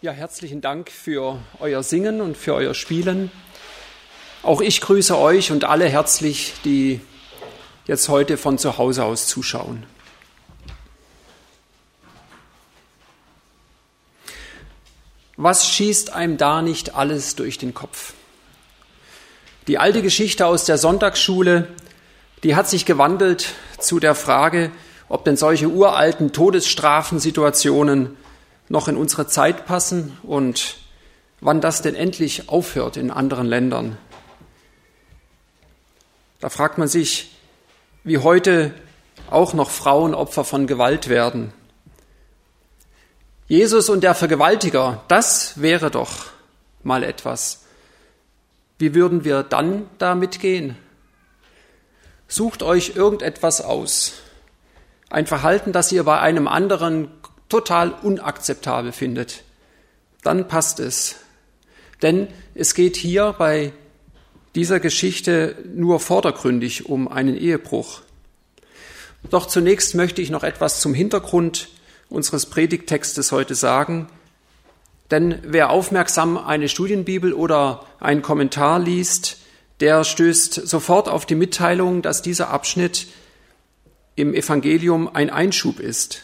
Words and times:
Ja, 0.00 0.12
herzlichen 0.12 0.60
Dank 0.60 0.92
für 0.92 1.40
euer 1.58 1.82
Singen 1.82 2.20
und 2.20 2.36
für 2.36 2.54
euer 2.54 2.72
Spielen. 2.72 3.32
Auch 4.44 4.60
ich 4.60 4.80
grüße 4.80 5.18
euch 5.18 5.50
und 5.50 5.64
alle 5.64 5.88
herzlich, 5.88 6.54
die 6.64 7.00
jetzt 7.84 8.08
heute 8.08 8.36
von 8.36 8.58
zu 8.58 8.78
Hause 8.78 9.02
aus 9.02 9.26
zuschauen. 9.26 9.82
Was 15.36 15.68
schießt 15.68 16.12
einem 16.12 16.36
da 16.36 16.62
nicht 16.62 16.94
alles 16.94 17.34
durch 17.34 17.58
den 17.58 17.74
Kopf? 17.74 18.12
Die 19.66 19.78
alte 19.78 20.02
Geschichte 20.02 20.46
aus 20.46 20.64
der 20.64 20.78
Sonntagsschule, 20.78 21.66
die 22.44 22.54
hat 22.54 22.68
sich 22.68 22.86
gewandelt 22.86 23.52
zu 23.80 23.98
der 23.98 24.14
Frage, 24.14 24.70
ob 25.08 25.24
denn 25.24 25.36
solche 25.36 25.66
uralten 25.66 26.32
Todesstrafensituationen 26.32 28.16
noch 28.68 28.88
in 28.88 28.96
unsere 28.96 29.26
Zeit 29.26 29.66
passen 29.66 30.16
und 30.22 30.76
wann 31.40 31.60
das 31.60 31.82
denn 31.82 31.94
endlich 31.94 32.48
aufhört 32.48 32.96
in 32.96 33.10
anderen 33.10 33.46
Ländern. 33.46 33.96
Da 36.40 36.48
fragt 36.48 36.78
man 36.78 36.88
sich, 36.88 37.32
wie 38.04 38.18
heute 38.18 38.72
auch 39.30 39.54
noch 39.54 39.70
Frauen 39.70 40.14
Opfer 40.14 40.44
von 40.44 40.66
Gewalt 40.66 41.08
werden. 41.08 41.52
Jesus 43.48 43.88
und 43.88 44.02
der 44.02 44.14
Vergewaltiger, 44.14 45.02
das 45.08 45.60
wäre 45.60 45.90
doch 45.90 46.26
mal 46.82 47.02
etwas. 47.02 47.64
Wie 48.78 48.94
würden 48.94 49.24
wir 49.24 49.42
dann 49.42 49.88
da 49.98 50.14
mitgehen? 50.14 50.76
Sucht 52.28 52.62
euch 52.62 52.94
irgendetwas 52.94 53.60
aus. 53.60 54.12
Ein 55.10 55.26
Verhalten, 55.26 55.72
das 55.72 55.90
ihr 55.90 56.04
bei 56.04 56.20
einem 56.20 56.46
anderen 56.46 57.10
total 57.48 57.90
unakzeptabel 57.90 58.92
findet, 58.92 59.44
dann 60.22 60.48
passt 60.48 60.80
es. 60.80 61.16
Denn 62.02 62.28
es 62.54 62.74
geht 62.74 62.96
hier 62.96 63.34
bei 63.38 63.72
dieser 64.54 64.80
Geschichte 64.80 65.56
nur 65.74 66.00
vordergründig 66.00 66.86
um 66.86 67.08
einen 67.08 67.36
Ehebruch. 67.36 68.02
Doch 69.30 69.46
zunächst 69.46 69.94
möchte 69.94 70.22
ich 70.22 70.30
noch 70.30 70.42
etwas 70.42 70.80
zum 70.80 70.94
Hintergrund 70.94 71.68
unseres 72.08 72.46
Predigttextes 72.46 73.32
heute 73.32 73.54
sagen. 73.54 74.08
Denn 75.10 75.38
wer 75.42 75.70
aufmerksam 75.70 76.36
eine 76.36 76.68
Studienbibel 76.68 77.32
oder 77.32 77.86
einen 78.00 78.22
Kommentar 78.22 78.78
liest, 78.78 79.38
der 79.80 80.04
stößt 80.04 80.54
sofort 80.54 81.08
auf 81.08 81.24
die 81.24 81.34
Mitteilung, 81.34 82.02
dass 82.02 82.22
dieser 82.22 82.50
Abschnitt 82.50 83.06
im 84.16 84.34
Evangelium 84.34 85.08
ein 85.14 85.30
Einschub 85.30 85.78
ist. 85.78 86.22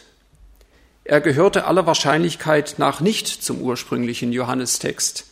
Er 1.07 1.21
gehörte 1.21 1.65
aller 1.65 1.85
Wahrscheinlichkeit 1.85 2.75
nach 2.77 2.99
nicht 2.99 3.27
zum 3.27 3.61
ursprünglichen 3.61 4.33
Johannestext 4.33 5.27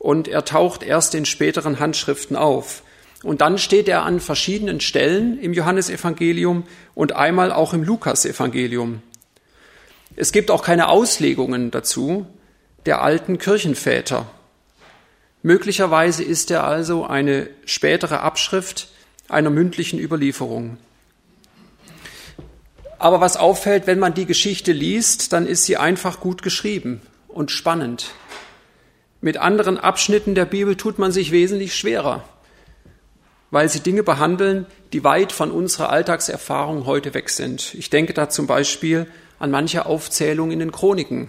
und 0.00 0.26
er 0.26 0.44
taucht 0.44 0.82
erst 0.82 1.14
in 1.14 1.24
späteren 1.24 1.78
Handschriften 1.78 2.36
auf. 2.36 2.82
Und 3.22 3.40
dann 3.40 3.56
steht 3.56 3.88
er 3.88 4.02
an 4.02 4.18
verschiedenen 4.18 4.80
Stellen 4.80 5.38
im 5.38 5.54
Johannesevangelium 5.54 6.64
und 6.94 7.12
einmal 7.12 7.52
auch 7.52 7.72
im 7.72 7.84
Lukasevangelium. 7.84 9.02
Es 10.16 10.32
gibt 10.32 10.50
auch 10.50 10.64
keine 10.64 10.88
Auslegungen 10.88 11.70
dazu 11.70 12.26
der 12.84 13.00
alten 13.00 13.38
Kirchenväter. 13.38 14.26
Möglicherweise 15.42 16.24
ist 16.24 16.50
er 16.50 16.64
also 16.64 17.06
eine 17.06 17.48
spätere 17.66 18.20
Abschrift 18.20 18.88
einer 19.28 19.50
mündlichen 19.50 20.00
Überlieferung. 20.00 20.76
Aber 23.04 23.20
was 23.20 23.36
auffällt, 23.36 23.86
wenn 23.86 23.98
man 23.98 24.14
die 24.14 24.24
Geschichte 24.24 24.72
liest, 24.72 25.34
dann 25.34 25.46
ist 25.46 25.66
sie 25.66 25.76
einfach 25.76 26.20
gut 26.20 26.40
geschrieben 26.40 27.02
und 27.28 27.50
spannend. 27.50 28.14
Mit 29.20 29.36
anderen 29.36 29.76
Abschnitten 29.76 30.34
der 30.34 30.46
Bibel 30.46 30.74
tut 30.74 30.98
man 30.98 31.12
sich 31.12 31.30
wesentlich 31.30 31.76
schwerer, 31.76 32.24
weil 33.50 33.68
sie 33.68 33.80
Dinge 33.80 34.04
behandeln, 34.04 34.64
die 34.94 35.04
weit 35.04 35.32
von 35.32 35.50
unserer 35.50 35.90
Alltagserfahrung 35.90 36.86
heute 36.86 37.12
weg 37.12 37.28
sind. 37.28 37.74
Ich 37.74 37.90
denke 37.90 38.14
da 38.14 38.30
zum 38.30 38.46
Beispiel 38.46 39.06
an 39.38 39.50
manche 39.50 39.84
Aufzählung 39.84 40.50
in 40.50 40.60
den 40.60 40.72
Chroniken. 40.72 41.28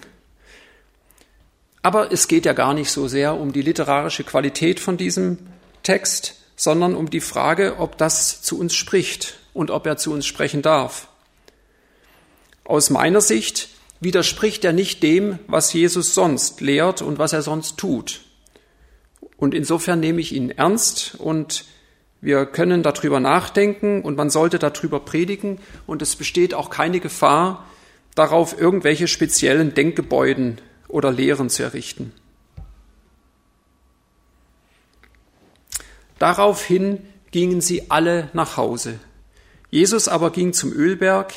Aber 1.82 2.10
es 2.10 2.30
geht 2.30 2.46
ja 2.46 2.54
gar 2.54 2.74
nicht 2.74 2.90
so 2.90 3.10
sehr 3.10 3.38
um 3.38 3.52
die 3.52 3.62
literarische 3.62 4.24
Qualität 4.24 4.80
von 4.80 4.96
diesem 4.96 5.40
Text, 5.84 6.36
sondern 6.56 6.96
um 6.96 7.10
die 7.10 7.20
Frage, 7.20 7.80
ob 7.80 7.98
das 7.98 8.42
zu 8.44 8.58
uns 8.58 8.74
spricht 8.74 9.40
und 9.54 9.72
ob 9.72 9.86
er 9.86 9.98
zu 9.98 10.14
uns 10.14 10.26
sprechen 10.26 10.62
darf. 10.62 11.10
Aus 12.66 12.90
meiner 12.90 13.22
Sicht 13.22 13.70
widerspricht 14.00 14.66
er 14.66 14.74
nicht 14.74 15.02
dem, 15.04 15.40
was 15.48 15.72
Jesus 15.72 16.14
sonst 16.14 16.62
lehrt 16.62 17.02
und 17.02 17.20
was 17.20 17.32
er 17.32 17.42
sonst 17.42 17.78
tut. 17.78 18.22
Und 19.38 19.54
insofern 19.54 20.00
nehme 20.00 20.20
ich 20.20 20.34
ihn 20.34 20.50
ernst 20.50 21.16
und 21.20 21.66
wir 22.22 22.46
können 22.48 22.82
darüber 22.82 23.20
nachdenken 23.20 24.02
und 24.02 24.18
man 24.18 24.32
sollte 24.32 24.58
darüber 24.58 25.00
predigen 25.00 25.60
und 25.86 26.02
es 26.02 26.16
besteht 26.16 26.54
auch 26.54 26.70
keine 26.70 27.00
Gefahr, 27.00 27.66
darauf 28.16 28.60
irgendwelche 28.60 29.08
speziellen 29.08 29.74
Denkgebäuden 29.74 30.60
oder 30.88 31.12
Lehren 31.12 31.50
zu 31.50 31.64
errichten. 31.64 32.14
Daraufhin 36.18 37.06
gingen 37.32 37.62
sie 37.62 37.92
alle 37.92 38.30
nach 38.34 38.58
Hause. 38.58 39.00
Jesus 39.70 40.08
aber 40.08 40.32
ging 40.32 40.54
zum 40.54 40.72
Ölberg, 40.72 41.34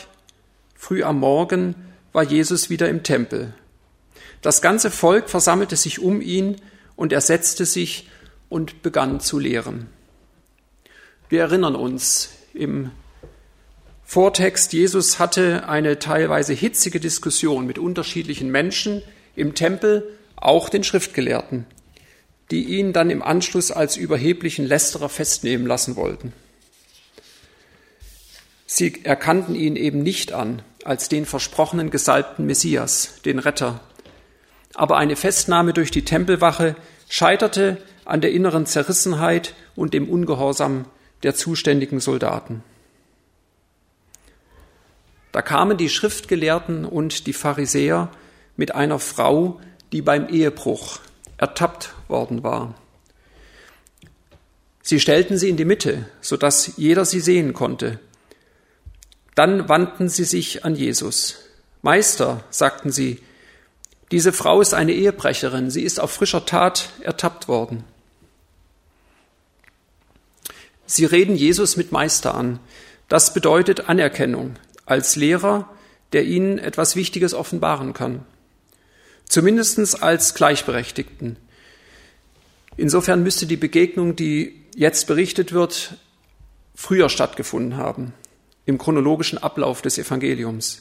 Früh 0.80 1.02
am 1.02 1.18
Morgen 1.18 1.74
war 2.12 2.22
Jesus 2.22 2.70
wieder 2.70 2.88
im 2.88 3.02
Tempel. 3.02 3.52
Das 4.40 4.62
ganze 4.62 4.92
Volk 4.92 5.28
versammelte 5.28 5.74
sich 5.74 5.98
um 5.98 6.22
ihn 6.22 6.56
und 6.94 7.12
er 7.12 7.20
setzte 7.20 7.66
sich 7.66 8.08
und 8.48 8.80
begann 8.80 9.18
zu 9.18 9.40
lehren. 9.40 9.88
Wir 11.28 11.40
erinnern 11.42 11.74
uns 11.74 12.30
im 12.54 12.92
Vortext, 14.04 14.72
Jesus 14.72 15.18
hatte 15.18 15.68
eine 15.68 15.98
teilweise 15.98 16.54
hitzige 16.54 17.00
Diskussion 17.00 17.66
mit 17.66 17.78
unterschiedlichen 17.78 18.50
Menschen 18.50 19.02
im 19.34 19.56
Tempel, 19.56 20.16
auch 20.36 20.68
den 20.68 20.84
Schriftgelehrten, 20.84 21.66
die 22.52 22.78
ihn 22.78 22.92
dann 22.92 23.10
im 23.10 23.20
Anschluss 23.20 23.72
als 23.72 23.96
überheblichen 23.96 24.64
Lästerer 24.64 25.08
festnehmen 25.08 25.66
lassen 25.66 25.96
wollten. 25.96 26.32
Sie 28.70 29.02
erkannten 29.02 29.54
ihn 29.54 29.76
eben 29.76 30.02
nicht 30.02 30.32
an 30.34 30.60
als 30.84 31.08
den 31.08 31.24
versprochenen 31.24 31.90
gesalbten 31.90 32.44
Messias, 32.44 33.14
den 33.24 33.38
Retter. 33.38 33.80
Aber 34.74 34.98
eine 34.98 35.16
Festnahme 35.16 35.72
durch 35.72 35.90
die 35.90 36.04
Tempelwache 36.04 36.76
scheiterte 37.08 37.78
an 38.04 38.20
der 38.20 38.30
inneren 38.30 38.66
Zerrissenheit 38.66 39.54
und 39.74 39.94
dem 39.94 40.06
Ungehorsam 40.06 40.84
der 41.22 41.34
zuständigen 41.34 41.98
Soldaten. 41.98 42.62
Da 45.32 45.40
kamen 45.40 45.78
die 45.78 45.88
Schriftgelehrten 45.88 46.84
und 46.84 47.26
die 47.26 47.32
Pharisäer 47.32 48.10
mit 48.56 48.74
einer 48.74 48.98
Frau, 48.98 49.60
die 49.92 50.02
beim 50.02 50.28
Ehebruch 50.28 51.00
ertappt 51.38 51.94
worden 52.06 52.42
war. 52.42 52.74
Sie 54.82 55.00
stellten 55.00 55.38
sie 55.38 55.48
in 55.48 55.56
die 55.56 55.64
Mitte, 55.64 56.06
sodass 56.20 56.76
jeder 56.76 57.06
sie 57.06 57.20
sehen 57.20 57.54
konnte. 57.54 57.98
Dann 59.38 59.68
wandten 59.68 60.08
sie 60.08 60.24
sich 60.24 60.64
an 60.64 60.74
Jesus. 60.74 61.36
Meister, 61.80 62.42
sagten 62.50 62.90
sie, 62.90 63.20
diese 64.10 64.32
Frau 64.32 64.60
ist 64.60 64.74
eine 64.74 64.90
Ehebrecherin, 64.90 65.70
sie 65.70 65.84
ist 65.84 66.00
auf 66.00 66.10
frischer 66.10 66.44
Tat 66.44 66.88
ertappt 67.02 67.46
worden. 67.46 67.84
Sie 70.86 71.04
reden 71.04 71.36
Jesus 71.36 71.76
mit 71.76 71.92
Meister 71.92 72.34
an. 72.34 72.58
Das 73.06 73.32
bedeutet 73.32 73.88
Anerkennung 73.88 74.56
als 74.86 75.14
Lehrer, 75.14 75.70
der 76.12 76.24
ihnen 76.24 76.58
etwas 76.58 76.96
Wichtiges 76.96 77.32
offenbaren 77.32 77.92
kann. 77.92 78.26
Zumindest 79.24 80.02
als 80.02 80.34
Gleichberechtigten. 80.34 81.36
Insofern 82.76 83.22
müsste 83.22 83.46
die 83.46 83.56
Begegnung, 83.56 84.16
die 84.16 84.64
jetzt 84.74 85.06
berichtet 85.06 85.52
wird, 85.52 85.94
früher 86.74 87.08
stattgefunden 87.08 87.76
haben 87.76 88.12
im 88.68 88.76
chronologischen 88.76 89.38
Ablauf 89.38 89.80
des 89.80 89.96
Evangeliums. 89.96 90.80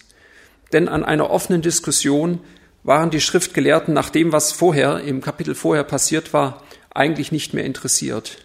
Denn 0.74 0.89
an 0.89 1.06
einer 1.06 1.30
offenen 1.30 1.62
Diskussion 1.62 2.42
waren 2.84 3.12
die 3.12 3.22
Schriftgelehrten 3.22 3.94
nach 3.94 4.10
dem, 4.10 4.34
was 4.34 4.51
vorher 4.51 5.00
im 5.00 5.22
Kapitel 5.22 5.56
vorher 5.56 5.86
passiert 5.86 6.34
war, 6.34 6.63
eigentlich 6.94 7.31
nicht 7.31 7.54
mehr 7.54 7.63
interessiert. 7.63 8.39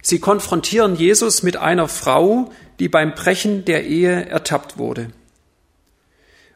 Sie 0.00 0.20
konfrontieren 0.20 0.94
Jesus 0.94 1.42
mit 1.42 1.56
einer 1.56 1.88
Frau, 1.88 2.52
die 2.78 2.88
beim 2.88 3.16
Brechen 3.16 3.64
der 3.64 3.84
Ehe 3.84 4.26
ertappt 4.26 4.78
wurde. 4.78 5.08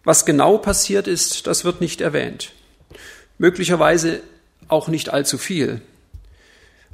Was 0.04 0.24
genau 0.24 0.58
passiert 0.58 1.08
ist, 1.08 1.48
das 1.48 1.64
wird 1.64 1.80
nicht 1.80 2.00
erwähnt. 2.00 2.52
Möglicherweise 3.36 4.20
auch 4.68 4.86
nicht 4.86 5.08
allzu 5.12 5.38
viel. 5.38 5.80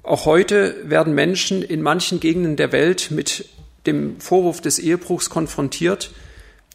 Auch 0.03 0.25
heute 0.25 0.75
werden 0.88 1.15
Menschen 1.15 1.62
in 1.62 1.83
manchen 1.83 2.19
Gegenden 2.19 2.56
der 2.56 2.73
Welt 2.73 3.11
mit 3.11 3.44
dem 3.87 4.21
Vorwurf 4.21 4.61
des 4.61 4.79
Ehebruchs 4.79 5.31
konfrontiert, 5.31 6.12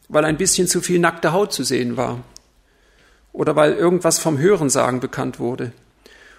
weil 0.10 0.26
ein 0.26 0.38
bisschen 0.38 0.68
zu 0.68 0.82
viel 0.82 1.00
nackte 1.00 1.34
Haut 1.34 1.54
zu 1.54 1.64
sehen 1.64 1.98
war. 1.98 2.24
oder 3.36 3.56
weil 3.56 3.74
irgendwas 3.74 4.18
vom 4.18 4.38
Hörensagen 4.38 5.02
bekannt 5.02 5.40
wurde. 5.40 5.74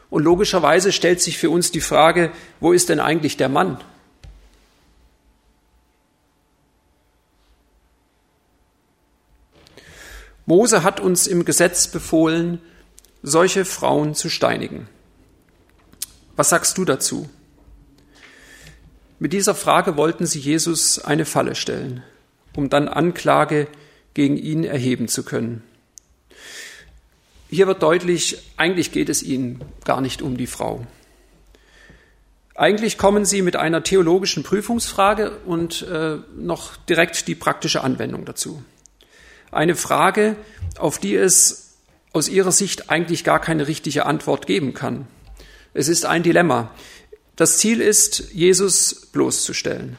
Und 0.09 0.23
logischerweise 0.23 0.93
stellt 0.93 1.21
sich 1.21 1.37
für 1.37 1.51
uns 1.51 1.71
die 1.71 1.81
Frage, 1.83 2.33
wo 2.59 2.73
ist 2.73 2.89
denn 2.89 3.01
eigentlich 3.01 3.37
der 3.37 3.51
Mann? 3.51 3.79
Mose 10.47 10.83
hat 10.83 11.01
uns 11.01 11.27
im 11.27 11.45
Gesetz 11.45 11.89
befohlen, 11.89 12.63
solche 13.23 13.65
Frauen 13.65 14.15
zu 14.15 14.31
steinigen. 14.31 14.89
Was 16.37 16.51
sagst 16.51 16.79
du 16.79 16.85
dazu? 16.85 17.29
Mit 19.19 19.33
dieser 19.33 19.55
Frage 19.55 19.97
wollten 19.97 20.27
sie 20.27 20.41
Jesus 20.41 20.99
eine 20.99 21.25
Falle 21.25 21.55
stellen, 21.55 22.03
um 22.55 22.69
dann 22.69 22.89
Anklage 22.89 23.67
gegen 24.15 24.37
ihn 24.37 24.65
erheben 24.65 25.09
zu 25.09 25.25
können. 25.25 25.63
Hier 27.49 27.67
wird 27.67 27.83
deutlich, 27.83 28.39
eigentlich 28.57 28.93
geht 28.93 29.09
es 29.09 29.23
ihnen 29.23 29.61
gar 29.85 30.01
nicht 30.01 30.21
um 30.21 30.37
die 30.37 30.47
Frau. 30.47 30.87
Eigentlich 32.55 32.99
kommen 32.99 33.25
sie 33.25 33.43
mit 33.43 33.57
einer 33.57 33.83
theologischen 33.83 34.43
Prüfungsfrage 34.43 35.39
und 35.45 35.83
äh, 35.83 36.17
noch 36.37 36.77
direkt 36.77 37.29
die 37.29 37.35
praktische 37.35 37.85
Anwendung 37.85 38.25
dazu. 38.25 38.63
Eine 39.53 39.77
Frage, 39.77 40.37
auf 40.79 40.99
die 40.99 41.15
es 41.15 41.77
aus 42.13 42.29
ihrer 42.29 42.53
Sicht 42.53 42.91
eigentlich 42.91 43.25
gar 43.25 43.41
keine 43.41 43.69
richtige 43.69 44.07
Antwort 44.07 44.47
geben 44.47 44.73
kann. 44.75 45.07
Es 45.75 45.89
ist 45.89 46.07
ein 46.07 46.23
Dilemma. 46.23 46.71
Das 47.37 47.59
Ziel 47.59 47.83
ist, 47.83 48.33
Jesus 48.33 49.07
bloßzustellen. 49.13 49.99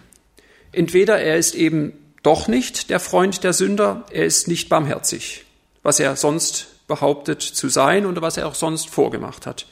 Entweder 0.72 1.20
er 1.20 1.38
ist 1.38 1.54
eben 1.54 1.94
doch 2.24 2.48
nicht 2.48 2.90
der 2.90 3.00
Freund 3.00 3.44
der 3.44 3.54
Sünder, 3.54 4.06
er 4.12 4.26
ist 4.26 4.48
nicht 4.48 4.70
barmherzig, 4.70 5.46
was 5.84 6.00
er 6.00 6.16
sonst 6.16 6.68
behauptet 6.88 7.42
zu 7.42 7.70
sein 7.70 8.06
und 8.06 8.22
was 8.22 8.38
er 8.38 8.48
auch 8.48 8.56
sonst 8.56 8.90
vorgemacht 8.90 9.46
hat. 9.46 9.68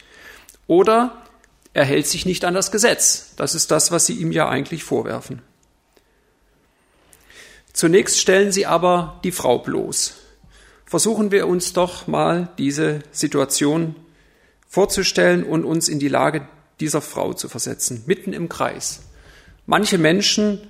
Oder 0.68 1.22
er 1.72 1.84
hält 1.84 2.06
sich 2.06 2.24
nicht 2.24 2.44
an 2.44 2.54
das 2.54 2.70
Gesetz. 2.70 3.32
Das 3.36 3.54
ist 3.54 3.70
das, 3.70 3.90
was 3.90 4.06
sie 4.06 4.14
ihm 4.14 4.32
ja 4.32 4.48
eigentlich 4.48 4.84
vorwerfen. 4.84 5.42
Zunächst 7.72 8.18
stellen 8.18 8.52
sie 8.52 8.64
aber 8.64 9.20
die 9.24 9.32
Frau 9.32 9.58
bloß. 9.58 10.14
Versuchen 10.86 11.30
wir 11.32 11.46
uns 11.46 11.72
doch 11.72 12.06
mal 12.06 12.48
diese 12.58 13.00
Situation 13.10 13.96
vorzustellen 14.68 15.44
und 15.44 15.64
uns 15.64 15.88
in 15.88 15.98
die 15.98 16.08
Lage 16.08 16.48
dieser 16.80 17.00
Frau 17.00 17.32
zu 17.32 17.48
versetzen, 17.48 18.04
mitten 18.06 18.32
im 18.32 18.48
Kreis. 18.48 19.00
Manche 19.66 19.98
Menschen, 19.98 20.60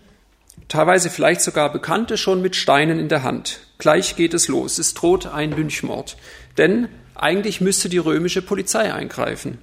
teilweise 0.68 1.10
vielleicht 1.10 1.40
sogar 1.40 1.72
Bekannte, 1.72 2.16
schon 2.16 2.40
mit 2.42 2.56
Steinen 2.56 2.98
in 2.98 3.08
der 3.08 3.22
Hand. 3.22 3.60
Gleich 3.78 4.16
geht 4.16 4.34
es 4.34 4.48
los. 4.48 4.78
Es 4.78 4.94
droht 4.94 5.26
ein 5.26 5.52
Lynchmord. 5.52 6.16
Denn 6.56 6.88
eigentlich 7.14 7.60
müsste 7.60 7.88
die 7.88 7.98
römische 7.98 8.42
Polizei 8.42 8.92
eingreifen. 8.92 9.58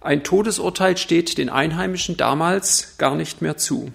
Ein 0.00 0.22
Todesurteil 0.22 0.96
steht 0.96 1.38
den 1.38 1.48
Einheimischen 1.48 2.16
damals 2.16 2.98
gar 2.98 3.16
nicht 3.16 3.42
mehr 3.42 3.56
zu. 3.56 3.92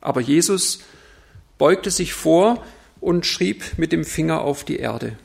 Aber 0.00 0.20
Jesus 0.20 0.80
beugte 1.58 1.90
sich 1.90 2.14
vor 2.14 2.64
und 3.00 3.26
schrieb 3.26 3.76
mit 3.76 3.92
dem 3.92 4.04
Finger 4.04 4.40
auf 4.40 4.64
die 4.64 4.78
Erde. 4.78 5.18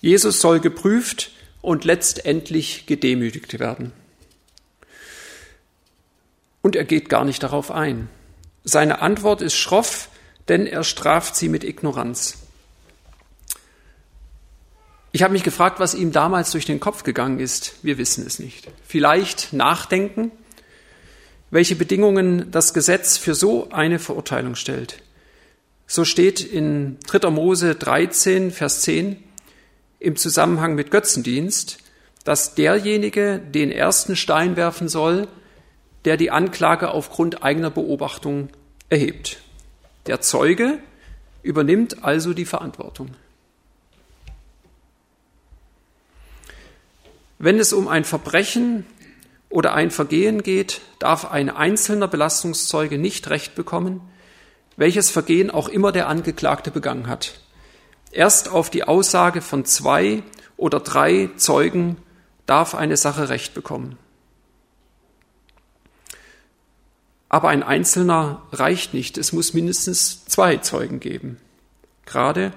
Jesus 0.00 0.40
soll 0.40 0.60
geprüft 0.60 1.30
und 1.60 1.84
letztendlich 1.84 2.86
gedemütigt 2.86 3.58
werden. 3.58 3.92
Und 6.62 6.76
er 6.76 6.84
geht 6.84 7.08
gar 7.08 7.24
nicht 7.24 7.42
darauf 7.42 7.70
ein. 7.70 8.08
Seine 8.64 9.00
Antwort 9.00 9.42
ist 9.42 9.56
schroff, 9.56 10.08
denn 10.48 10.66
er 10.66 10.84
straft 10.84 11.36
sie 11.36 11.48
mit 11.48 11.64
Ignoranz. 11.64 12.38
Ich 15.10 15.22
habe 15.22 15.32
mich 15.32 15.42
gefragt, 15.42 15.80
was 15.80 15.94
ihm 15.94 16.12
damals 16.12 16.50
durch 16.50 16.66
den 16.66 16.80
Kopf 16.80 17.02
gegangen 17.02 17.40
ist. 17.40 17.76
Wir 17.82 17.98
wissen 17.98 18.26
es 18.26 18.38
nicht. 18.38 18.68
Vielleicht 18.86 19.52
nachdenken, 19.52 20.30
welche 21.50 21.76
Bedingungen 21.76 22.50
das 22.50 22.74
Gesetz 22.74 23.16
für 23.16 23.34
so 23.34 23.70
eine 23.70 23.98
Verurteilung 23.98 24.54
stellt. 24.54 25.02
So 25.86 26.04
steht 26.04 26.40
in 26.40 26.98
3. 27.06 27.30
Mose 27.30 27.74
13, 27.74 28.50
Vers 28.50 28.82
10, 28.82 29.16
im 30.00 30.16
Zusammenhang 30.16 30.74
mit 30.74 30.90
Götzendienst, 30.90 31.78
dass 32.24 32.54
derjenige 32.54 33.38
den 33.38 33.70
ersten 33.70 34.16
Stein 34.16 34.56
werfen 34.56 34.88
soll, 34.88 35.28
der 36.04 36.16
die 36.16 36.30
Anklage 36.30 36.90
aufgrund 36.90 37.42
eigener 37.42 37.70
Beobachtung 37.70 38.48
erhebt. 38.88 39.42
Der 40.06 40.20
Zeuge 40.20 40.78
übernimmt 41.42 42.04
also 42.04 42.34
die 42.34 42.44
Verantwortung. 42.44 43.10
Wenn 47.38 47.58
es 47.58 47.72
um 47.72 47.88
ein 47.88 48.04
Verbrechen 48.04 48.84
oder 49.48 49.72
ein 49.74 49.90
Vergehen 49.90 50.42
geht, 50.42 50.80
darf 50.98 51.30
ein 51.30 51.50
einzelner 51.50 52.08
Belastungszeuge 52.08 52.98
nicht 52.98 53.30
Recht 53.30 53.54
bekommen, 53.54 54.00
welches 54.76 55.10
Vergehen 55.10 55.50
auch 55.50 55.68
immer 55.68 55.92
der 55.92 56.08
Angeklagte 56.08 56.70
begangen 56.70 57.06
hat. 57.06 57.40
Erst 58.10 58.48
auf 58.48 58.70
die 58.70 58.84
Aussage 58.84 59.42
von 59.42 59.64
zwei 59.64 60.22
oder 60.56 60.80
drei 60.80 61.30
Zeugen 61.36 61.96
darf 62.46 62.74
eine 62.74 62.96
Sache 62.96 63.28
Recht 63.28 63.54
bekommen. 63.54 63.98
Aber 67.28 67.50
ein 67.50 67.62
Einzelner 67.62 68.42
reicht 68.52 68.94
nicht. 68.94 69.18
Es 69.18 69.32
muss 69.32 69.52
mindestens 69.52 70.24
zwei 70.24 70.56
Zeugen 70.56 70.98
geben. 71.00 71.38
Gerade 72.06 72.52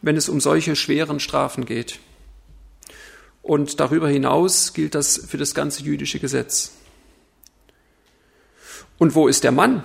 wenn 0.00 0.16
es 0.16 0.28
um 0.28 0.40
solche 0.40 0.76
schweren 0.76 1.20
Strafen 1.20 1.66
geht. 1.66 1.98
Und 3.42 3.80
darüber 3.80 4.08
hinaus 4.08 4.72
gilt 4.72 4.94
das 4.94 5.18
für 5.28 5.36
das 5.36 5.54
ganze 5.54 5.82
jüdische 5.82 6.20
Gesetz. 6.20 6.72
Und 8.98 9.14
wo 9.14 9.28
ist 9.28 9.44
der 9.44 9.52
Mann, 9.52 9.84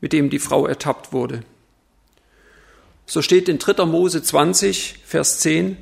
mit 0.00 0.12
dem 0.12 0.30
die 0.30 0.38
Frau 0.38 0.66
ertappt 0.66 1.12
wurde? 1.12 1.42
So 3.10 3.22
steht 3.22 3.48
in 3.48 3.58
3. 3.58 3.86
Mose 3.86 4.22
20, 4.22 4.96
Vers 5.02 5.38
10, 5.38 5.78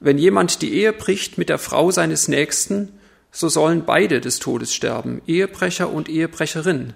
wenn 0.00 0.18
jemand 0.18 0.62
die 0.62 0.74
Ehe 0.74 0.92
bricht 0.92 1.38
mit 1.38 1.48
der 1.48 1.60
Frau 1.60 1.92
seines 1.92 2.26
Nächsten, 2.26 2.98
so 3.30 3.48
sollen 3.48 3.84
beide 3.84 4.20
des 4.20 4.40
Todes 4.40 4.74
sterben, 4.74 5.22
Ehebrecher 5.28 5.88
und 5.88 6.08
Ehebrecherin, 6.08 6.92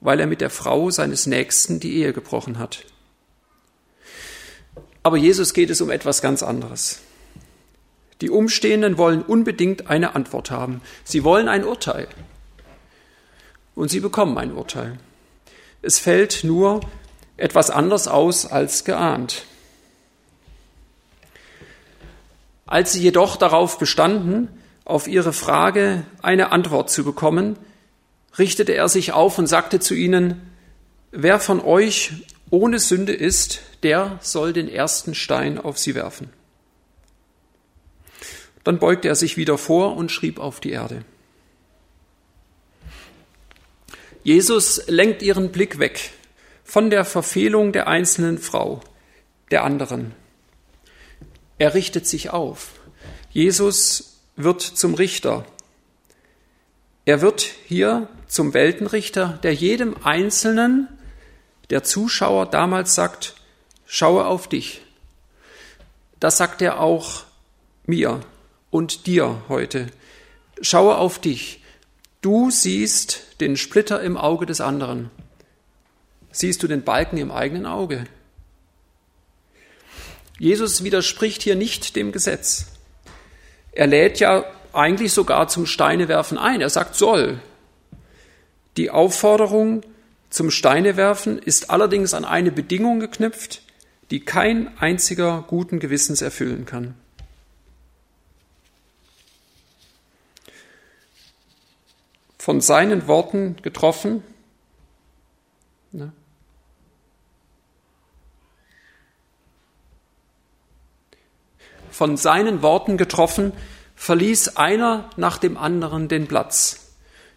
weil 0.00 0.18
er 0.18 0.26
mit 0.26 0.40
der 0.40 0.50
Frau 0.50 0.90
seines 0.90 1.26
Nächsten 1.26 1.78
die 1.78 1.98
Ehe 1.98 2.12
gebrochen 2.12 2.58
hat. 2.58 2.84
Aber 5.04 5.16
Jesus 5.16 5.54
geht 5.54 5.70
es 5.70 5.80
um 5.80 5.90
etwas 5.90 6.20
ganz 6.20 6.42
anderes. 6.42 6.98
Die 8.22 8.30
Umstehenden 8.30 8.98
wollen 8.98 9.22
unbedingt 9.22 9.86
eine 9.88 10.16
Antwort 10.16 10.50
haben. 10.50 10.80
Sie 11.04 11.22
wollen 11.22 11.48
ein 11.48 11.64
Urteil. 11.64 12.08
Und 13.76 13.88
sie 13.88 14.00
bekommen 14.00 14.36
ein 14.36 14.52
Urteil. 14.52 14.98
Es 15.80 16.00
fällt 16.00 16.42
nur 16.42 16.80
etwas 17.36 17.70
anders 17.70 18.08
aus 18.08 18.46
als 18.46 18.84
geahnt. 18.84 19.44
Als 22.66 22.92
sie 22.92 23.02
jedoch 23.02 23.36
darauf 23.36 23.78
bestanden, 23.78 24.48
auf 24.84 25.06
ihre 25.06 25.32
Frage 25.32 26.04
eine 26.22 26.52
Antwort 26.52 26.90
zu 26.90 27.04
bekommen, 27.04 27.58
richtete 28.38 28.72
er 28.72 28.88
sich 28.88 29.12
auf 29.12 29.38
und 29.38 29.46
sagte 29.46 29.80
zu 29.80 29.94
ihnen, 29.94 30.40
wer 31.10 31.38
von 31.38 31.60
euch 31.60 32.12
ohne 32.50 32.78
Sünde 32.78 33.12
ist, 33.12 33.62
der 33.82 34.18
soll 34.22 34.52
den 34.52 34.68
ersten 34.68 35.14
Stein 35.14 35.58
auf 35.58 35.78
sie 35.78 35.94
werfen. 35.94 36.30
Dann 38.64 38.78
beugte 38.78 39.08
er 39.08 39.16
sich 39.16 39.36
wieder 39.36 39.58
vor 39.58 39.96
und 39.96 40.10
schrieb 40.12 40.38
auf 40.38 40.60
die 40.60 40.70
Erde. 40.70 41.04
Jesus 44.24 44.86
lenkt 44.86 45.22
ihren 45.22 45.50
Blick 45.50 45.78
weg 45.78 46.12
von 46.72 46.88
der 46.88 47.04
Verfehlung 47.04 47.72
der 47.72 47.86
einzelnen 47.86 48.38
Frau, 48.38 48.80
der 49.50 49.62
anderen. 49.62 50.14
Er 51.58 51.74
richtet 51.74 52.06
sich 52.06 52.30
auf. 52.30 52.70
Jesus 53.28 54.22
wird 54.36 54.62
zum 54.62 54.94
Richter. 54.94 55.44
Er 57.04 57.20
wird 57.20 57.42
hier 57.66 58.08
zum 58.26 58.54
Weltenrichter, 58.54 59.38
der 59.42 59.52
jedem 59.52 59.96
Einzelnen, 60.02 60.88
der 61.68 61.82
Zuschauer 61.82 62.46
damals 62.46 62.94
sagt, 62.94 63.34
schaue 63.84 64.24
auf 64.24 64.48
dich. 64.48 64.80
Das 66.20 66.38
sagt 66.38 66.62
er 66.62 66.80
auch 66.80 67.24
mir 67.84 68.20
und 68.70 69.06
dir 69.06 69.42
heute. 69.50 69.88
Schaue 70.62 70.96
auf 70.96 71.18
dich. 71.18 71.62
Du 72.22 72.50
siehst 72.50 73.40
den 73.42 73.58
Splitter 73.58 74.00
im 74.00 74.16
Auge 74.16 74.46
des 74.46 74.62
anderen. 74.62 75.10
Siehst 76.32 76.62
du 76.62 76.66
den 76.66 76.82
Balken 76.82 77.18
im 77.18 77.30
eigenen 77.30 77.66
Auge? 77.66 78.06
Jesus 80.38 80.82
widerspricht 80.82 81.42
hier 81.42 81.54
nicht 81.54 81.94
dem 81.94 82.10
Gesetz. 82.10 82.66
Er 83.72 83.86
lädt 83.86 84.18
ja 84.18 84.44
eigentlich 84.72 85.12
sogar 85.12 85.48
zum 85.48 85.66
Steinewerfen 85.66 86.38
ein. 86.38 86.62
Er 86.62 86.70
sagt 86.70 86.94
soll. 86.94 87.40
Die 88.78 88.90
Aufforderung 88.90 89.82
zum 90.30 90.50
Steinewerfen 90.50 91.38
ist 91.38 91.68
allerdings 91.68 92.14
an 92.14 92.24
eine 92.24 92.50
Bedingung 92.50 93.00
geknüpft, 93.00 93.62
die 94.10 94.24
kein 94.24 94.76
einziger 94.78 95.44
guten 95.46 95.78
Gewissens 95.78 96.22
erfüllen 96.22 96.64
kann. 96.64 96.94
Von 102.38 102.62
seinen 102.62 103.06
Worten 103.06 103.56
getroffen, 103.62 104.24
ne? 105.92 106.12
Von 111.92 112.16
seinen 112.16 112.62
Worten 112.62 112.96
getroffen, 112.96 113.52
verließ 113.94 114.56
einer 114.56 115.08
nach 115.16 115.38
dem 115.38 115.56
anderen 115.56 116.08
den 116.08 116.26
Platz. 116.26 116.88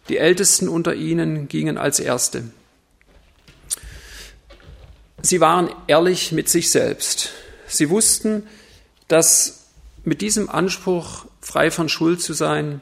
Die 0.08 0.16
Ältesten 0.16 0.68
unter 0.68 0.94
ihnen 0.94 1.46
gingen 1.46 1.78
als 1.78 2.00
Erste. 2.00 2.44
Sie 5.22 5.40
waren 5.40 5.70
ehrlich 5.86 6.32
mit 6.32 6.48
sich 6.48 6.70
selbst. 6.70 7.30
Sie 7.66 7.90
wussten, 7.90 8.46
dass 9.08 9.66
mit 10.04 10.20
diesem 10.20 10.48
Anspruch, 10.48 11.26
frei 11.40 11.70
von 11.70 11.88
Schuld 11.88 12.22
zu 12.22 12.32
sein, 12.32 12.80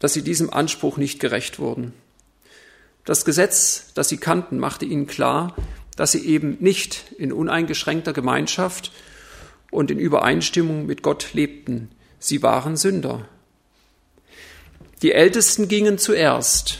dass 0.00 0.14
sie 0.14 0.22
diesem 0.22 0.52
Anspruch 0.52 0.96
nicht 0.96 1.20
gerecht 1.20 1.58
wurden. 1.58 1.92
Das 3.04 3.24
Gesetz, 3.24 3.86
das 3.94 4.08
sie 4.08 4.18
kannten, 4.18 4.58
machte 4.58 4.84
ihnen 4.84 5.06
klar, 5.06 5.54
dass 5.96 6.12
sie 6.12 6.24
eben 6.26 6.56
nicht 6.60 7.12
in 7.18 7.32
uneingeschränkter 7.32 8.12
Gemeinschaft 8.12 8.92
und 9.70 9.90
in 9.90 9.98
Übereinstimmung 9.98 10.86
mit 10.86 11.02
Gott 11.02 11.34
lebten. 11.34 11.90
Sie 12.18 12.42
waren 12.42 12.76
Sünder. 12.76 13.28
Die 15.02 15.12
Ältesten 15.12 15.68
gingen 15.68 15.98
zuerst. 15.98 16.78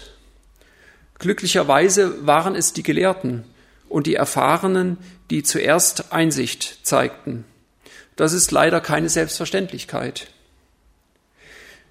Glücklicherweise 1.19 2.27
waren 2.27 2.55
es 2.55 2.73
die 2.73 2.83
Gelehrten 2.83 3.45
und 3.89 4.07
die 4.07 4.15
Erfahrenen, 4.15 4.99
die 5.31 5.43
zuerst 5.43 6.13
Einsicht 6.13 6.81
zeigten. 6.83 7.45
Das 8.17 8.33
ist 8.33 8.51
leider 8.51 8.81
keine 8.81 9.09
Selbstverständlichkeit. 9.09 10.29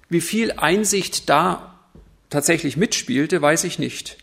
Wie 0.08 0.20
viel 0.20 0.52
Einsicht 0.52 1.28
da 1.28 1.78
tatsächlich 2.30 2.76
mitspielte, 2.76 3.40
weiß 3.40 3.64
ich 3.64 3.78
nicht. 3.78 4.18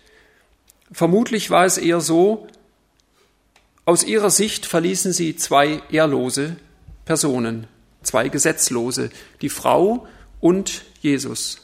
Vermutlich 0.91 1.49
war 1.49 1.65
es 1.65 1.77
eher 1.77 2.01
so, 2.01 2.47
aus 3.85 4.03
ihrer 4.03 4.31
Sicht 4.31 4.65
verließen 4.65 5.13
sie 5.13 5.35
zwei 5.35 5.81
ehrlose 5.91 6.57
Personen, 7.05 7.67
zwei 8.01 8.29
Gesetzlose, 8.29 9.11
die 9.41 9.49
Frau 9.49 10.07
und 10.41 10.83
Jesus. 11.01 11.61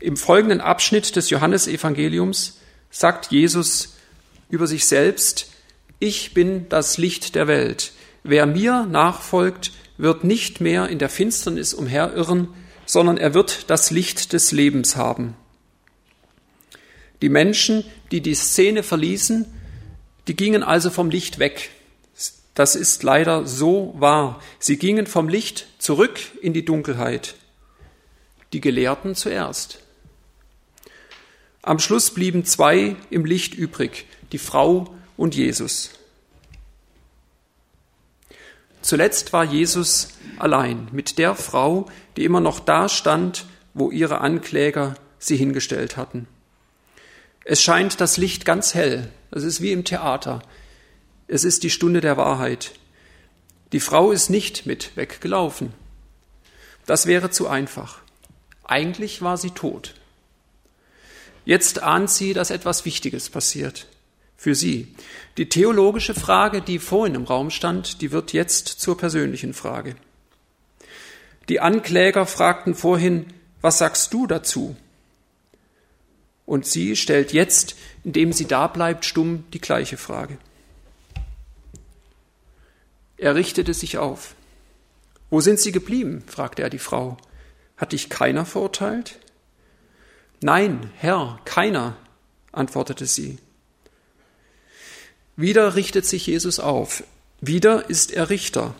Im 0.00 0.16
folgenden 0.16 0.60
Abschnitt 0.60 1.16
des 1.16 1.30
Johannesevangeliums 1.30 2.60
sagt 2.90 3.30
Jesus 3.30 3.96
über 4.50 4.66
sich 4.66 4.86
selbst, 4.86 5.52
ich 5.98 6.34
bin 6.34 6.68
das 6.68 6.98
Licht 6.98 7.34
der 7.34 7.46
Welt. 7.46 7.92
Wer 8.22 8.44
mir 8.44 8.86
nachfolgt, 8.86 9.72
wird 9.96 10.24
nicht 10.24 10.60
mehr 10.60 10.88
in 10.88 10.98
der 10.98 11.08
Finsternis 11.08 11.72
umherirren, 11.72 12.48
sondern 12.84 13.16
er 13.16 13.34
wird 13.34 13.70
das 13.70 13.90
Licht 13.90 14.32
des 14.32 14.52
Lebens 14.52 14.96
haben. 14.96 15.34
Die 17.22 17.28
Menschen, 17.28 17.84
die 18.10 18.20
die 18.20 18.34
Szene 18.34 18.82
verließen, 18.82 19.46
die 20.28 20.36
gingen 20.36 20.62
also 20.62 20.90
vom 20.90 21.10
Licht 21.10 21.38
weg. 21.38 21.70
Das 22.54 22.74
ist 22.74 23.02
leider 23.02 23.46
so 23.46 23.94
wahr. 23.98 24.40
Sie 24.58 24.78
gingen 24.78 25.06
vom 25.06 25.28
Licht 25.28 25.66
zurück 25.78 26.18
in 26.40 26.54
die 26.54 26.64
Dunkelheit. 26.64 27.34
Die 28.52 28.60
Gelehrten 28.60 29.14
zuerst. 29.14 29.80
Am 31.62 31.78
Schluss 31.78 32.12
blieben 32.12 32.44
zwei 32.44 32.96
im 33.10 33.24
Licht 33.24 33.54
übrig, 33.54 34.06
die 34.32 34.38
Frau 34.38 34.94
und 35.16 35.34
Jesus. 35.34 35.90
Zuletzt 38.80 39.32
war 39.32 39.44
Jesus 39.44 40.10
allein 40.38 40.88
mit 40.92 41.18
der 41.18 41.34
Frau, 41.34 41.90
die 42.16 42.24
immer 42.24 42.40
noch 42.40 42.60
da 42.60 42.88
stand, 42.88 43.46
wo 43.74 43.90
ihre 43.90 44.20
Ankläger 44.20 44.94
sie 45.18 45.36
hingestellt 45.36 45.96
hatten. 45.96 46.28
Es 47.48 47.62
scheint 47.62 48.00
das 48.00 48.16
Licht 48.16 48.44
ganz 48.44 48.74
hell. 48.74 49.08
Es 49.30 49.44
ist 49.44 49.60
wie 49.60 49.70
im 49.70 49.84
Theater. 49.84 50.42
Es 51.28 51.44
ist 51.44 51.62
die 51.62 51.70
Stunde 51.70 52.00
der 52.00 52.16
Wahrheit. 52.16 52.72
Die 53.70 53.78
Frau 53.78 54.10
ist 54.10 54.30
nicht 54.30 54.66
mit 54.66 54.96
weggelaufen. 54.96 55.72
Das 56.86 57.06
wäre 57.06 57.30
zu 57.30 57.46
einfach. 57.46 58.00
Eigentlich 58.64 59.22
war 59.22 59.36
sie 59.36 59.52
tot. 59.52 59.94
Jetzt 61.44 61.84
ahnt 61.84 62.10
sie, 62.10 62.32
dass 62.32 62.50
etwas 62.50 62.84
Wichtiges 62.84 63.30
passiert. 63.30 63.86
Für 64.36 64.56
sie. 64.56 64.96
Die 65.36 65.48
theologische 65.48 66.14
Frage, 66.14 66.62
die 66.62 66.80
vorhin 66.80 67.14
im 67.14 67.24
Raum 67.24 67.50
stand, 67.50 68.00
die 68.00 68.10
wird 68.10 68.32
jetzt 68.32 68.66
zur 68.66 68.98
persönlichen 68.98 69.54
Frage. 69.54 69.94
Die 71.48 71.60
Ankläger 71.60 72.26
fragten 72.26 72.74
vorhin, 72.74 73.26
was 73.60 73.78
sagst 73.78 74.12
du 74.12 74.26
dazu? 74.26 74.76
Und 76.46 76.64
sie 76.64 76.96
stellt 76.96 77.32
jetzt, 77.32 77.76
indem 78.04 78.32
sie 78.32 78.46
da 78.46 78.68
bleibt, 78.68 79.04
stumm 79.04 79.44
die 79.52 79.60
gleiche 79.60 79.96
Frage. 79.96 80.38
Er 83.18 83.34
richtete 83.34 83.74
sich 83.74 83.98
auf. 83.98 84.34
Wo 85.28 85.40
sind 85.40 85.58
Sie 85.58 85.72
geblieben? 85.72 86.22
fragte 86.26 86.62
er 86.62 86.70
die 86.70 86.78
Frau. 86.78 87.16
Hat 87.76 87.92
dich 87.92 88.08
keiner 88.08 88.46
verurteilt? 88.46 89.18
Nein, 90.40 90.90
Herr, 90.96 91.40
keiner, 91.44 91.96
antwortete 92.52 93.06
sie. 93.06 93.38
Wieder 95.34 95.74
richtet 95.74 96.06
sich 96.06 96.26
Jesus 96.26 96.60
auf. 96.60 97.02
Wieder 97.40 97.90
ist 97.90 98.12
er 98.12 98.30
Richter. 98.30 98.74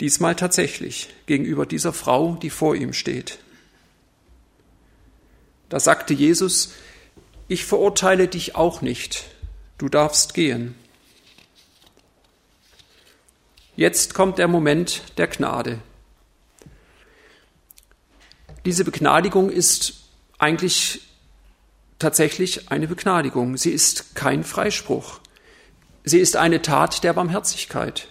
Diesmal 0.00 0.36
tatsächlich 0.36 1.08
gegenüber 1.26 1.66
dieser 1.66 1.92
Frau, 1.92 2.36
die 2.40 2.50
vor 2.50 2.74
ihm 2.74 2.92
steht. 2.92 3.38
Da 5.68 5.80
sagte 5.80 6.14
Jesus, 6.14 6.72
ich 7.52 7.66
verurteile 7.66 8.28
dich 8.28 8.56
auch 8.56 8.80
nicht. 8.80 9.26
Du 9.76 9.90
darfst 9.90 10.32
gehen. 10.32 10.74
Jetzt 13.76 14.14
kommt 14.14 14.38
der 14.38 14.48
Moment 14.48 15.02
der 15.18 15.26
Gnade. 15.26 15.78
Diese 18.64 18.84
Begnadigung 18.84 19.50
ist 19.50 20.04
eigentlich 20.38 21.02
tatsächlich 21.98 22.70
eine 22.70 22.88
Begnadigung. 22.88 23.58
Sie 23.58 23.70
ist 23.70 24.14
kein 24.14 24.44
Freispruch. 24.44 25.20
Sie 26.04 26.20
ist 26.20 26.36
eine 26.36 26.62
Tat 26.62 27.04
der 27.04 27.12
Barmherzigkeit. 27.12 28.08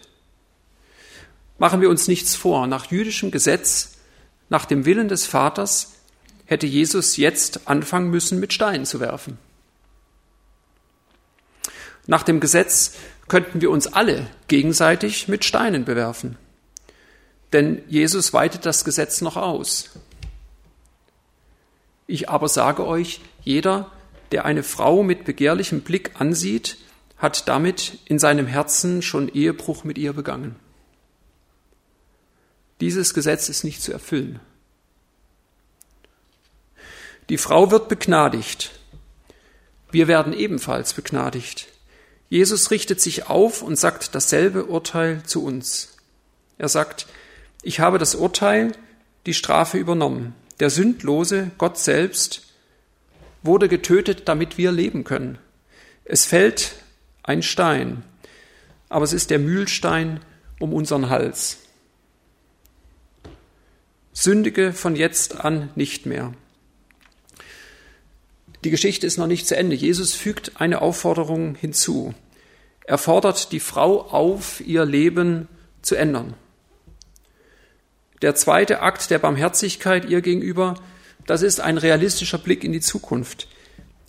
Machen 1.58 1.82
wir 1.82 1.90
uns 1.90 2.08
nichts 2.08 2.36
vor. 2.36 2.68
Nach 2.68 2.92
jüdischem 2.92 3.32
Gesetz, 3.32 3.98
nach 4.50 4.66
dem 4.66 4.86
Willen 4.86 5.08
des 5.08 5.26
Vaters, 5.26 5.94
hätte 6.52 6.68
Jesus 6.68 7.16
jetzt 7.16 7.70
anfangen 7.70 8.10
müssen, 8.10 8.42
mit 8.42 8.52
Steinen 8.52 8.86
zu 8.86 9.00
werfen. 9.00 9.40
Nach 12.08 12.24
dem 12.24 12.42
Gesetz 12.42 12.96
könnten 13.30 13.62
wir 13.62 13.72
uns 13.72 13.88
alle 13.88 14.28
gegenseitig 14.50 15.30
mit 15.30 15.46
Steinen 15.46 15.86
bewerfen. 15.86 16.38
Denn 17.54 17.82
Jesus 17.88 18.34
weitet 18.34 18.66
das 18.66 18.84
Gesetz 18.84 19.22
noch 19.22 19.38
aus. 19.38 19.92
Ich 22.06 22.30
aber 22.30 22.50
sage 22.50 22.86
euch, 22.86 23.22
jeder, 23.44 23.90
der 24.34 24.44
eine 24.44 24.64
Frau 24.64 25.04
mit 25.04 25.24
begehrlichem 25.24 25.82
Blick 25.82 26.20
ansieht, 26.20 26.78
hat 27.16 27.48
damit 27.48 28.00
in 28.04 28.20
seinem 28.20 28.48
Herzen 28.48 29.02
schon 29.02 29.30
Ehebruch 29.30 29.86
mit 29.86 29.98
ihr 29.98 30.12
begangen. 30.12 30.58
Dieses 32.82 33.14
Gesetz 33.14 33.48
ist 33.48 33.64
nicht 33.64 33.82
zu 33.82 33.94
erfüllen. 33.94 34.42
Die 37.32 37.38
Frau 37.38 37.72
wird 37.72 37.88
begnadigt. 37.88 38.72
Wir 39.90 40.10
werden 40.10 40.34
ebenfalls 40.34 40.92
begnadigt. 40.92 41.70
Jesus 42.28 42.72
richtet 42.72 43.00
sich 43.00 43.30
auf 43.30 43.62
und 43.62 43.78
sagt 43.78 44.14
dasselbe 44.16 44.66
Urteil 44.66 45.24
zu 45.24 45.42
uns. 45.42 45.96
Er 46.58 46.68
sagt, 46.68 47.08
ich 47.62 47.80
habe 47.80 48.00
das 48.00 48.16
Urteil, 48.16 48.74
die 49.26 49.34
Strafe 49.34 49.78
übernommen. 49.78 50.36
Der 50.60 50.70
Sündlose, 50.70 51.52
Gott 51.58 51.78
selbst, 51.78 52.48
wurde 53.44 53.70
getötet, 53.70 54.24
damit 54.26 54.58
wir 54.58 54.74
leben 54.74 55.06
können. 55.06 55.38
Es 56.04 56.26
fällt 56.26 56.76
ein 57.24 57.44
Stein, 57.44 58.04
aber 58.90 59.06
es 59.06 59.14
ist 59.14 59.30
der 59.30 59.40
Mühlstein 59.40 60.20
um 60.60 60.74
unseren 60.74 61.10
Hals. 61.10 61.60
Sündige 64.12 64.74
von 64.74 64.98
jetzt 64.98 65.40
an 65.40 65.70
nicht 65.76 66.06
mehr. 66.06 66.34
Die 68.64 68.70
Geschichte 68.70 69.08
ist 69.08 69.18
noch 69.18 69.28
nicht 69.28 69.48
zu 69.48 69.56
Ende. 69.56 69.76
Jesus 69.76 70.14
fügt 70.14 70.62
eine 70.62 70.82
Aufforderung 70.82 71.56
hinzu. 71.56 72.14
Er 72.86 72.98
fordert 72.98 73.52
die 73.52 73.60
Frau 73.60 74.02
auf, 74.02 74.62
ihr 74.62 74.86
Leben 74.86 75.48
zu 75.82 75.96
ändern. 75.96 76.36
Der 78.22 78.36
zweite 78.36 78.82
Akt 78.82 79.10
der 79.10 79.20
Barmherzigkeit 79.20 80.06
ihr 80.08 80.22
gegenüber, 80.22 80.76
das 81.26 81.42
ist 81.42 81.60
ein 81.60 81.78
realistischer 81.78 82.38
Blick 82.38 82.64
in 82.64 82.72
die 82.72 82.82
Zukunft. 82.82 83.48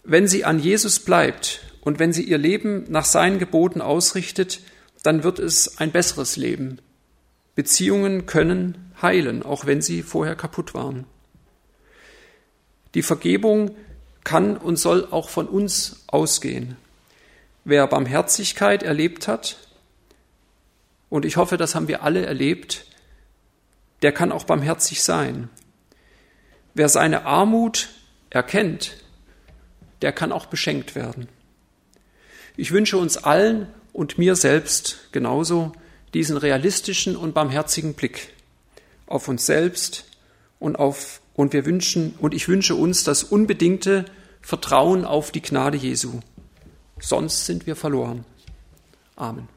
wenn 0.05 0.27
sie 0.27 0.45
an 0.45 0.59
Jesus 0.59 0.99
bleibt 0.99 1.61
und 1.81 1.99
wenn 1.99 2.13
sie 2.13 2.25
ihr 2.25 2.39
Leben 2.39 2.85
nach 2.89 3.05
seinen 3.05 3.39
Geboten 3.39 3.81
ausrichtet, 3.81 4.61
dann 5.03 5.23
wird 5.23 5.39
es 5.39 5.79
ein 5.79 5.93
besseres 5.93 6.37
Leben. 6.37 6.81
Beziehungen 7.55 8.27
können 8.27 8.93
heilen, 9.01 9.43
auch 9.43 9.67
wenn 9.67 9.83
sie 9.83 10.03
vorher 10.03 10.35
kaputt 10.35 10.75
waren. 10.75 11.07
Die 12.95 13.03
Vergebung 13.03 13.77
kann 14.25 14.57
und 14.57 14.77
soll 14.77 15.09
auch 15.11 15.29
von 15.29 15.49
uns 15.49 16.05
ausgehen. 16.07 16.77
Wer 17.65 17.87
Barmherzigkeit 17.87 18.83
erlebt 18.83 19.29
hat, 19.29 19.57
und 21.09 21.25
ich 21.25 21.37
hoffe, 21.37 21.57
das 21.57 21.75
haben 21.75 21.89
wir 21.89 22.03
alle 22.03 22.25
erlebt, 22.25 22.87
der 24.03 24.13
kann 24.13 24.33
auch 24.33 24.45
barmherzig 24.45 25.03
sein. 25.03 25.49
Wer 26.75 26.89
seine 26.89 27.27
Armut 27.27 27.91
erkennt, 28.31 28.97
der 30.01 30.13
kann 30.13 30.33
auch 30.33 30.47
beschenkt 30.47 30.95
werden. 30.95 31.29
Ich 32.57 32.73
wünsche 32.73 32.97
uns 32.97 33.17
allen 33.17 33.67
und 33.93 34.19
mir 34.19 34.37
selbst 34.37 35.09
genauso 35.13 35.73
diesen 36.15 36.37
realistischen 36.37 37.17
und 37.17 37.35
barmherzigen 37.35 37.95
Blick 37.95 38.33
auf 39.07 39.29
uns 39.29 39.47
selbst 39.47 40.05
und 40.59 40.79
auf 40.79 41.22
und 41.35 41.53
wir 41.53 41.65
wünschen 41.67 42.15
und 42.19 42.35
ich 42.35 42.49
wünsche 42.49 42.75
uns 42.75 43.05
das 43.05 43.23
unbedingte 43.23 44.05
Vertrauen 44.41 45.05
auf 45.05 45.31
die 45.31 45.43
Gnade 45.43 45.77
Jesu. 45.77 46.21
Sonst 46.99 47.47
sind 47.47 47.67
wir 47.67 47.77
verloren. 47.77 48.25
Amen. 49.17 49.49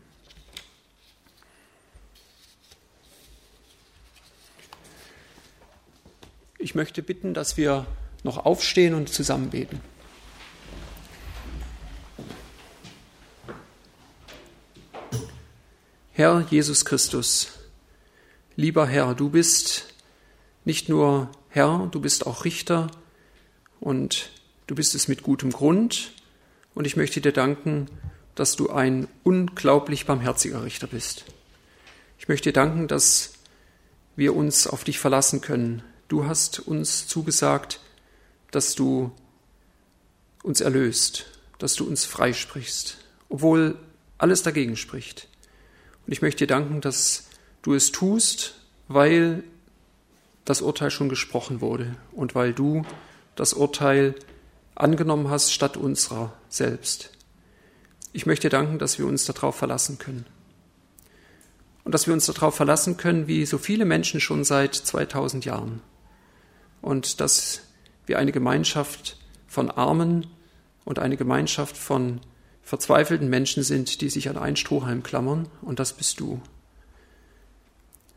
Ich 6.57 6.73
möchte 6.73 7.03
bitten, 7.03 7.33
dass 7.33 7.57
wir 7.57 7.85
noch 8.23 8.43
aufstehen 8.45 8.95
und 8.95 9.09
zusammen 9.09 9.51
beten. 9.51 9.81
Herr 16.11 16.45
Jesus 16.49 16.85
Christus, 16.85 17.49
lieber 18.55 18.87
Herr, 18.87 19.13
du 19.13 19.29
bist 19.29 19.93
nicht 20.63 20.89
nur 20.89 21.29
Herr, 21.55 21.87
du 21.89 22.01
bist 22.01 22.27
auch 22.27 22.43
Richter 22.43 22.91
und 23.79 24.29
du 24.67 24.75
bist 24.75 24.93
es 24.93 25.07
mit 25.07 25.23
gutem 25.23 25.53
Grund. 25.53 26.11
Und 26.73 26.83
ich 26.83 26.97
möchte 26.97 27.21
dir 27.21 27.31
danken, 27.31 27.87
dass 28.35 28.57
du 28.57 28.71
ein 28.71 29.07
unglaublich 29.23 30.05
barmherziger 30.05 30.65
Richter 30.65 30.87
bist. 30.87 31.23
Ich 32.19 32.27
möchte 32.27 32.49
dir 32.49 32.53
danken, 32.53 32.89
dass 32.89 33.35
wir 34.17 34.35
uns 34.35 34.67
auf 34.67 34.83
dich 34.83 34.99
verlassen 34.99 35.39
können. 35.39 35.81
Du 36.09 36.25
hast 36.25 36.59
uns 36.59 37.07
zugesagt, 37.07 37.79
dass 38.51 38.75
du 38.75 39.13
uns 40.43 40.59
erlöst, 40.59 41.25
dass 41.57 41.75
du 41.75 41.87
uns 41.87 42.03
freisprichst, 42.03 42.97
obwohl 43.29 43.79
alles 44.17 44.43
dagegen 44.43 44.75
spricht. 44.75 45.29
Und 46.05 46.11
ich 46.11 46.21
möchte 46.21 46.39
dir 46.39 46.53
danken, 46.53 46.81
dass 46.81 47.29
du 47.61 47.75
es 47.75 47.93
tust, 47.93 48.55
weil 48.89 49.45
das 50.45 50.61
Urteil 50.61 50.91
schon 50.91 51.09
gesprochen 51.09 51.59
wurde 51.59 51.95
und 52.11 52.35
weil 52.35 52.53
du 52.53 52.83
das 53.35 53.53
Urteil 53.53 54.15
angenommen 54.75 55.29
hast 55.29 55.51
statt 55.51 55.75
unserer 55.77 56.33
selbst. 56.47 57.11
Ich 58.13 58.25
möchte 58.25 58.49
danken, 58.49 58.79
dass 58.79 58.97
wir 58.99 59.07
uns 59.07 59.25
darauf 59.25 59.55
verlassen 59.55 59.97
können. 59.97 60.25
Und 61.83 61.93
dass 61.93 62.07
wir 62.07 62.13
uns 62.13 62.25
darauf 62.25 62.55
verlassen 62.55 62.97
können, 62.97 63.27
wie 63.27 63.45
so 63.45 63.57
viele 63.57 63.85
Menschen 63.85 64.19
schon 64.19 64.43
seit 64.43 64.73
2000 64.73 65.45
Jahren. 65.45 65.81
Und 66.81 67.19
dass 67.19 67.61
wir 68.05 68.17
eine 68.17 68.31
Gemeinschaft 68.31 69.17
von 69.47 69.69
Armen 69.69 70.27
und 70.83 70.99
eine 70.99 71.17
Gemeinschaft 71.17 71.77
von 71.77 72.21
verzweifelten 72.63 73.29
Menschen 73.29 73.63
sind, 73.63 74.01
die 74.01 74.09
sich 74.09 74.29
an 74.29 74.37
einen 74.37 74.55
Strohhalm 74.55 75.03
klammern, 75.03 75.47
und 75.61 75.79
das 75.79 75.93
bist 75.93 76.19
du. 76.19 76.41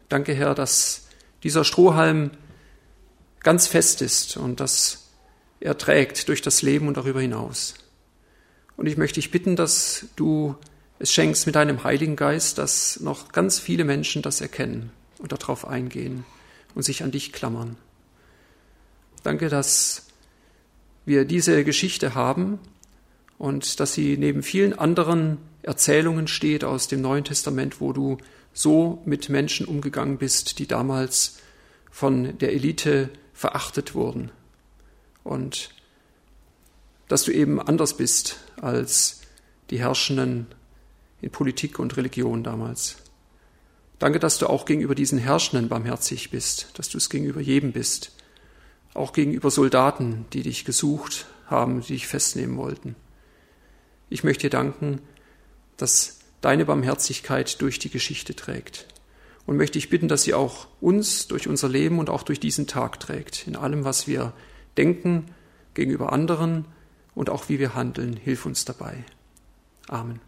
Danke, 0.09 0.33
Herr, 0.33 0.55
dass 0.55 1.08
dieser 1.43 1.65
Strohhalm 1.65 2.31
ganz 3.41 3.67
fest 3.67 4.03
ist 4.03 4.37
und 4.37 4.61
dass 4.61 5.09
er 5.61 5.79
trägt 5.79 6.29
durch 6.29 6.43
das 6.43 6.63
Leben 6.63 6.89
und 6.89 6.97
darüber 6.97 7.21
hinaus. 7.21 7.75
Und 8.77 8.87
ich 8.87 8.97
möchte 8.97 9.21
dich 9.21 9.31
bitten, 9.31 9.57
dass 9.57 10.07
du 10.17 10.55
es 10.99 11.13
schenkst 11.13 11.47
mit 11.47 11.55
deinem 11.55 11.85
Heiligen 11.85 12.17
Geist, 12.17 12.59
dass 12.59 13.01
noch 13.01 13.33
ganz 13.33 13.59
viele 13.59 13.85
Menschen 13.85 14.23
das 14.23 14.41
erkennen 14.41 14.91
und 15.19 15.33
darauf 15.33 15.67
eingehen 15.67 16.25
und 16.75 16.83
sich 16.83 17.03
an 17.03 17.11
dich 17.11 17.33
klammern. 17.33 17.77
Danke, 19.23 19.49
dass 19.49 20.07
wir 21.05 21.25
diese 21.25 21.65
Geschichte 21.65 22.15
haben 22.15 22.59
und 23.39 23.81
dass 23.81 23.95
sie 23.95 24.17
neben 24.17 24.43
vielen 24.43 24.79
anderen 24.79 25.39
Erzählungen 25.63 26.29
steht 26.29 26.65
aus 26.65 26.89
dem 26.89 27.01
Neuen 27.01 27.25
Testament, 27.25 27.81
wo 27.81 27.93
du 27.93 28.19
so 28.59 29.01
mit 29.05 29.29
Menschen 29.29 29.67
umgegangen 29.67 30.19
bist, 30.19 30.59
die 30.59 30.67
damals 30.67 31.39
von 31.93 32.37
der 32.39 32.53
Elite 32.53 33.09
verachtet 33.33 33.95
wurden. 33.95 34.33
Und 35.23 35.71
dass 37.07 37.23
du 37.23 37.31
eben 37.31 37.61
anders 37.61 37.97
bist 37.97 38.41
als 38.61 39.21
die 39.71 39.79
Herrschenden 39.79 40.49
in 41.21 41.31
Politik 41.31 41.79
und 41.79 41.97
Religion 41.97 42.43
damals. 42.43 42.97
Danke, 44.01 44.19
dass 44.19 44.39
du 44.39 44.49
auch 44.49 44.65
gegenüber 44.65 44.97
diesen 44.97 45.19
Herrschenden 45.19 45.69
barmherzig 45.69 46.31
bist, 46.31 46.71
dass 46.75 46.89
du 46.89 46.99
es 46.99 47.11
gegenüber 47.11 47.41
jedem 47.41 47.71
bist, 47.71 48.11
auch 48.93 49.13
gegenüber 49.13 49.53
Soldaten, 49.53 50.27
die 50.33 50.43
dich 50.43 50.65
gesucht 50.65 51.27
haben, 51.47 51.81
die 51.83 51.93
dich 51.93 52.09
festnehmen 52.09 52.57
wollten. 52.57 52.97
Ich 54.11 54.25
möchte 54.25 54.43
dir 54.43 54.51
danken, 54.51 55.01
dass 55.77 56.18
deine 56.41 56.65
Barmherzigkeit 56.65 57.61
durch 57.61 57.79
die 57.79 57.91
Geschichte 57.91 58.35
trägt. 58.35 58.87
Und 59.47 59.57
möchte 59.57 59.79
ich 59.79 59.89
bitten, 59.89 60.09
dass 60.09 60.25
sie 60.25 60.35
auch 60.35 60.69
uns 60.81 61.27
durch 61.27 61.49
unser 61.49 61.69
Leben 61.69 61.99
und 61.99 62.11
auch 62.11 62.23
durch 62.23 62.39
diesen 62.39 62.67
Tag 62.67 63.01
trägt. 63.01 63.47
In 63.47 63.57
allem, 63.57 63.85
was 63.85 64.07
wir 64.07 64.35
denken 64.77 65.25
gegenüber 65.73 66.13
anderen 66.13 66.67
und 67.15 67.31
auch 67.31 67.49
wie 67.49 67.59
wir 67.59 67.75
handeln. 67.75 68.17
Hilf 68.17 68.45
uns 68.45 68.65
dabei. 68.65 69.05
Amen. 69.89 70.28